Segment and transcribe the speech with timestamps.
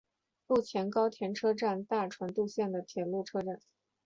[0.47, 3.59] 陆前高田车站大船渡线的铁路车站。